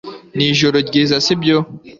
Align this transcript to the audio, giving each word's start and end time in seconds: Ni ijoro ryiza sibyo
Ni 0.35 0.45
ijoro 0.53 0.77
ryiza 0.87 1.15
sibyo 1.25 1.57